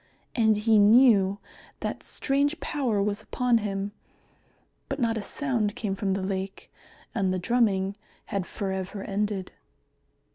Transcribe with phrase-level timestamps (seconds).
[0.35, 1.37] And he knew
[1.81, 3.91] that strange power was upon him.
[4.89, 6.71] But not a sound came from the lake,
[7.13, 9.51] and the drumming had for ever ended.